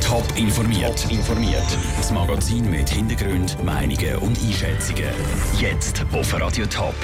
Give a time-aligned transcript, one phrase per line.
[0.00, 1.10] Top informiert.
[1.10, 1.66] informiert.
[1.96, 5.10] Das Magazin mit Hintergrund, Meinungen und Einschätzungen.
[5.58, 6.94] Jetzt auf Radio Top.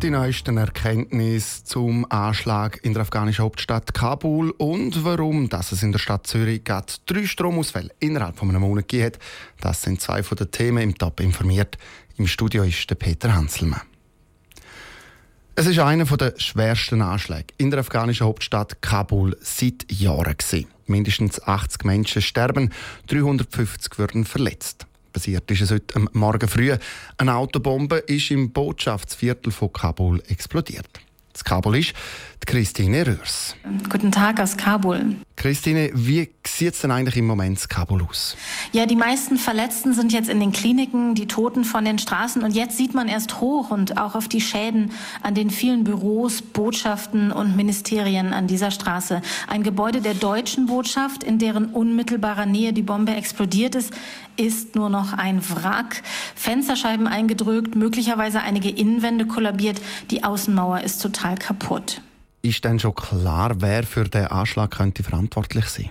[0.00, 5.92] Die neuesten Erkenntnisse zum Anschlag in der afghanischen Hauptstadt Kabul und warum dass es in
[5.92, 9.18] der Stadt Zürich gerade drei Stromausfälle innerhalb von einem Monat gegeben hat,
[9.60, 11.76] das sind zwei von den Themen im Top informiert.
[12.16, 13.82] Im Studio ist der Peter Hanselmann.
[15.54, 20.34] Es ist einer der schwersten Anschläge in der afghanischen Hauptstadt Kabul seit Jahren.
[20.38, 20.79] Gewesen.
[20.90, 22.70] Mindestens 80 Menschen sterben,
[23.06, 24.86] 350 werden verletzt.
[25.12, 26.76] Passiert ist es heute am Morgen früh.
[27.16, 30.88] Eine Autobombe ist im Botschaftsviertel von Kabul explodiert.
[31.32, 31.94] Das Kabul ist
[32.42, 33.54] die Christine Röhrs.
[33.88, 35.16] Guten Tag aus Kabul.
[35.36, 36.28] Christine, wie
[36.60, 38.36] sieht es denn eigentlich im Moment in Kabul aus?
[38.72, 42.54] Ja, die meisten Verletzten sind jetzt in den Kliniken, die Toten von den Straßen und
[42.54, 44.92] jetzt sieht man erst hoch und auch auf die Schäden
[45.22, 49.22] an den vielen Büros, Botschaften und Ministerien an dieser Straße.
[49.48, 53.94] Ein Gebäude der deutschen Botschaft, in deren unmittelbarer Nähe die Bombe explodiert ist,
[54.36, 56.02] ist nur noch ein Wrack.
[56.34, 62.02] Fensterscheiben eingedrückt, möglicherweise einige Innenwände kollabiert, die Außenmauer ist total kaputt.
[62.42, 65.90] Ist denn schon klar, wer für den Anschlag könnte verantwortlich sein?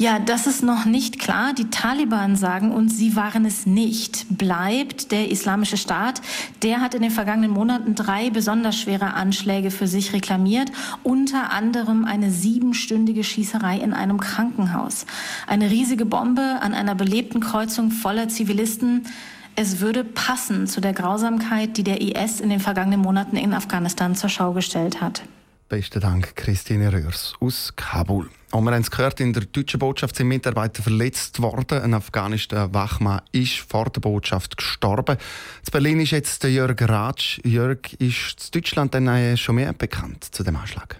[0.00, 1.54] Ja, das ist noch nicht klar.
[1.54, 4.26] Die Taliban sagen uns, sie waren es nicht.
[4.30, 6.22] Bleibt der Islamische Staat.
[6.62, 10.70] Der hat in den vergangenen Monaten drei besonders schwere Anschläge für sich reklamiert.
[11.02, 15.04] Unter anderem eine siebenstündige Schießerei in einem Krankenhaus.
[15.48, 19.04] Eine riesige Bombe an einer belebten Kreuzung voller Zivilisten.
[19.56, 24.14] Es würde passen zu der Grausamkeit, die der IS in den vergangenen Monaten in Afghanistan
[24.14, 25.22] zur Schau gestellt hat.
[25.68, 28.30] Besten Dank, Christine Röhrs aus Kabul.
[28.52, 31.82] Und wir haben es gehört, in der deutschen Botschaft sind Mitarbeiter verletzt worden.
[31.82, 35.18] Ein afghanischer Wachmann ist vor der Botschaft gestorben.
[35.66, 37.38] In Berlin ist jetzt der Jörg Ratsch.
[37.44, 40.96] Jörg, ist in Deutschland denn schon mehr bekannt zu dem Anschlag?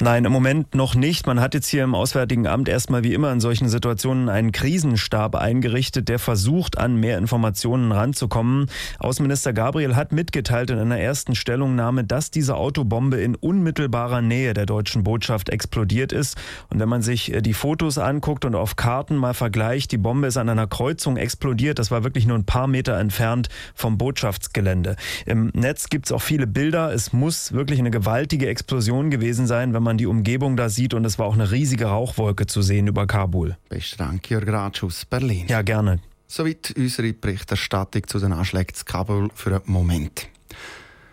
[0.00, 1.26] Nein, im Moment noch nicht.
[1.26, 5.34] Man hat jetzt hier im Auswärtigen Amt erstmal wie immer in solchen Situationen einen Krisenstab
[5.34, 8.70] eingerichtet, der versucht, an mehr Informationen ranzukommen.
[9.00, 14.66] Außenminister Gabriel hat mitgeteilt in einer ersten Stellungnahme, dass diese Autobombe in unmittelbarer Nähe der
[14.66, 16.36] deutschen Botschaft explodiert ist.
[16.70, 20.28] Und wenn man sich äh, die Fotos anguckt und auf Karten mal vergleicht, die Bombe
[20.28, 21.80] ist an einer Kreuzung explodiert.
[21.80, 24.94] Das war wirklich nur ein paar Meter entfernt vom Botschaftsgelände.
[25.26, 26.94] Im Netz gibt es auch viele Bilder.
[26.94, 30.92] Es muss wirklich eine gewaltige Explosion gewesen sein, wenn man man die Umgebung da sieht
[30.92, 33.56] und es war auch eine riesige Rauchwolke zu sehen über Kabul.
[33.70, 35.46] Besten Dank, Jörg Ratsch aus Berlin.
[35.48, 36.00] Ja, gerne.
[36.26, 40.28] Soweit unsere Berichterstattung zu den Anschlägen zu Kabul für einen Moment.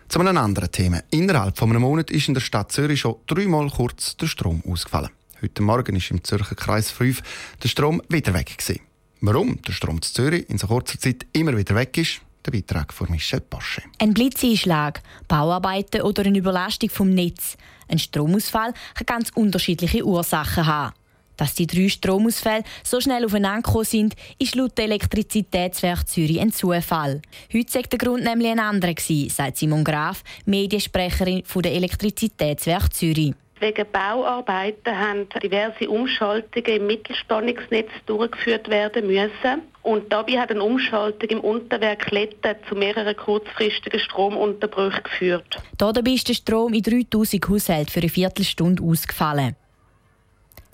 [0.08, 1.02] Zu einem anderen Thema.
[1.10, 5.08] Innerhalb von einem Monat ist in der Stadt Zürich schon dreimal kurz der Strom ausgefallen.
[5.40, 7.22] Heute Morgen ist im Zürcher Kreis 5
[7.62, 8.58] der Strom wieder weg.
[8.58, 8.82] Gewesen.
[9.22, 12.92] Warum der Strom zu Zürich in so kurzer Zeit immer wieder weg ist, der Beitrag
[12.92, 13.82] von Michel Porsche.
[13.98, 17.56] Ein Blitzeinschlag, Bauarbeiten oder eine Überlastung vom Netz.
[17.88, 20.94] Ein Stromausfall kann ganz unterschiedliche Ursachen haben.
[21.36, 27.20] Dass die drei Stromausfälle so schnell aufeinander sind, ist laut Elektrizitätswerk Zürich ein Zufall.
[27.52, 28.94] Heute war der Grund nämlich ein anderer,
[29.28, 33.34] sagt Simon Graf, Mediensprecherin der Elektrizitätswerk Zürich.
[33.58, 39.62] Wegen Bauarbeiten haben diverse Umschaltungen im Mittelspannungsnetz durchgeführt werden müssen.
[39.86, 45.62] Und dabei hat eine Umschaltung im Unterwerk Letten zu mehreren kurzfristigen Stromunterbrüchen geführt.
[45.78, 49.54] Dabei ist der Strom in 3000 Haushalten für eine Viertelstunde ausgefallen.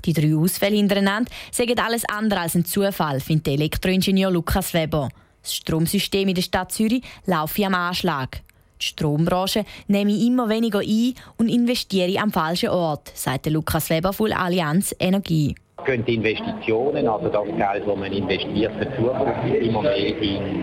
[0.06, 5.10] Die drei Ausfälle hintereinander sagen alles andere als ein Zufall, findet der Elektroingenieur Lukas Weber.
[5.42, 8.40] Das Stromsystem in der Stadt Zürich laufe am Anschlag.
[8.80, 14.32] Die Strombranche nehme immer weniger ein und investiere am falschen Ort, sagt Lukas Weber von
[14.32, 15.54] Allianz Energie
[15.84, 20.62] gehen die Investitionen, also das Geld, das man investiert für Zukunft, immer mehr in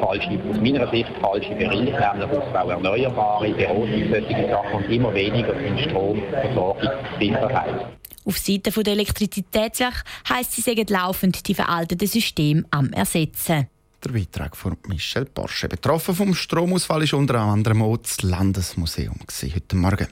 [0.00, 5.54] falsche, aus meiner Sicht falsche Bereiche, nämlich Ausbau erneuerbare, Beratung, solche Sachen und immer weniger
[5.60, 7.86] in Stromversorgungssicherheit.
[8.24, 13.68] Auf Seite der Elektrizitätswerke heisst, sie sagen laufend die veralteten Systeme am Ersetzen
[14.06, 15.68] der Beitrag von Michel Porsche.
[15.68, 20.06] Betroffen vom Stromausfall ist unter anderem auch das Landesmuseum heute Morgen.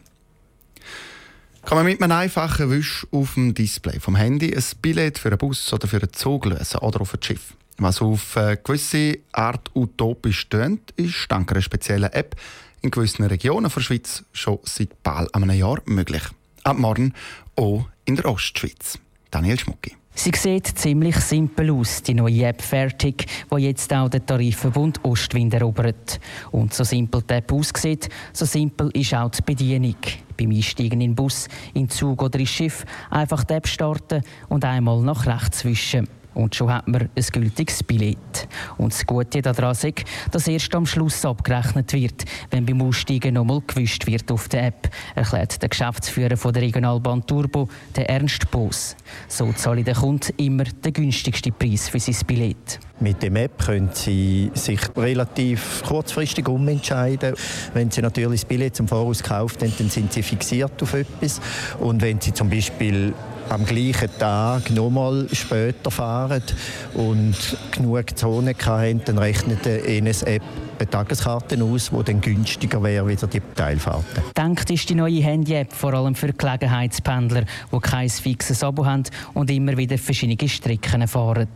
[1.64, 5.38] Kann man mit einem einfachen Wisch auf dem Display vom Handy ein Billett für einen
[5.38, 7.54] Bus oder für einen Zug lösen oder auf ein Schiff.
[7.78, 12.36] Was auf eine gewisse Art utopisch tönt, ist dank einer speziellen App
[12.82, 16.22] in gewissen Regionen der Schweiz schon seit bald einem Jahr möglich.
[16.64, 17.14] Ab morgen
[17.56, 18.98] auch in der Ostschweiz.
[19.30, 19.96] Daniel Schmucki.
[20.16, 25.52] Sie sieht ziemlich simpel aus, die neue App fertig, wo jetzt auch der Tarifverbund Ostwind
[25.54, 26.20] erobert.
[26.52, 29.96] Und so simpel die App aussieht, so simpel ist auch die Bedienung.
[30.36, 35.00] Beim Einsteigen in Bus, in Zug oder ins Schiff einfach die App starten und einmal
[35.02, 36.08] nach rechts wischen.
[36.34, 38.48] Und schon hat man ein gültiges Billett.
[38.76, 43.62] Und das Gute daran ist, dass erst am Schluss abgerechnet wird, wenn beim Aussteigen nochmal
[43.66, 48.96] gewischt wird auf der App, erklärt der Geschäftsführer von der Regionalbahn Turbo, der Ernst Boos.
[49.28, 52.80] So zahle der Kunde immer den günstigsten Preis für sein Billett.
[53.00, 57.34] Mit dem App können Sie sich relativ kurzfristig umentscheiden.
[57.72, 61.40] Wenn Sie natürlich das Billett zum Voraus gekauft haben, dann sind Sie fixiert auf etwas.
[61.80, 63.12] Und wenn Sie zum Beispiel
[63.48, 66.42] am gleichen Tag nochmal später fahren
[66.94, 67.34] und
[67.72, 70.42] genug Zonen haben, dann rechnet die NS-App
[70.78, 74.22] eine Tageskarte aus, die dann günstiger wäre als die Teilfahrten.
[74.36, 79.04] Denkt ist die neue Handy-App vor allem für Gelegenheitspendler, die kein fixes Abo haben
[79.34, 81.48] und immer wieder verschiedene Strecken fahren.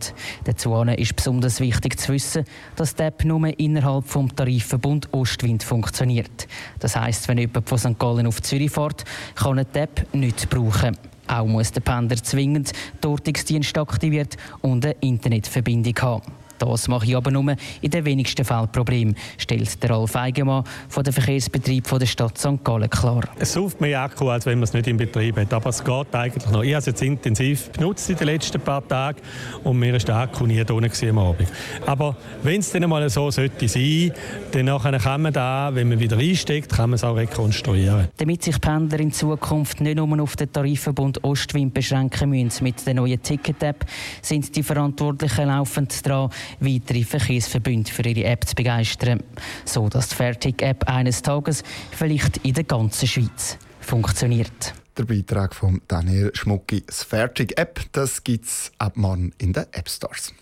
[0.45, 2.45] Dazu ist besonders wichtig zu wissen,
[2.75, 6.47] dass die App nur innerhalb des Tarifverbund Ostwind funktioniert.
[6.79, 7.99] Das heisst, wenn jemand von St.
[7.99, 9.03] Gallen auf Zürich fährt,
[9.35, 10.97] kann die App nicht brauchen.
[11.29, 12.71] Auch muss der Pendler zwingend
[13.01, 16.23] Dortungsdienst aktiviert und eine Internetverbindung haben.
[16.59, 21.03] Das mache ich aber nur in den wenigsten Fällen Problem, stellt der Ralf Eigenmann von
[21.03, 22.63] der Verkehrsbetrieb von der Stadt St.
[22.63, 23.21] Gallen klar.
[23.39, 26.13] Es sauft mehr Akku, als wenn man es nicht in Betrieb hat, aber es geht
[26.13, 26.63] eigentlich noch.
[26.63, 29.19] Ich habe es jetzt intensiv benutzt in den letzten paar Tagen
[29.63, 31.47] und mir ist der Akku nie drin am Abend.
[31.85, 34.11] Aber wenn es dann einmal so sollte sein,
[34.51, 38.07] dann kann man da, wenn man wieder einsteckt, kann man es auch rekonstruieren.
[38.17, 42.93] Damit sich Pendler in Zukunft nicht nur auf den Tarifverbund Ostwind beschränken müssen mit der
[42.93, 43.85] neuen Ticket-App,
[44.21, 46.29] sind die Verantwortlichen laufend dran,
[46.59, 49.23] weitere Verkehrsverbünde für ihre App zu begeistern,
[49.65, 54.73] so dass die Fertig-App eines Tages vielleicht in der ganzen Schweiz funktioniert.
[54.97, 56.83] Der Beitrag von Daniel Schmucki.
[56.85, 60.33] Das Fertig-App, das gibt's ab morgen in den App Stores.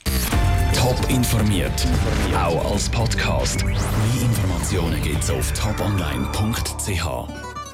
[0.74, 1.88] Top informiert,
[2.36, 3.64] auch als Podcast.
[3.66, 3.76] Mehr
[4.22, 7.47] Informationen gibt's auf toponline.ch.